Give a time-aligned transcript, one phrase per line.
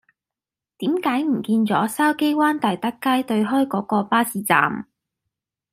[0.79, 4.87] 點解唔見左筲箕灣大德街對開嗰個巴士站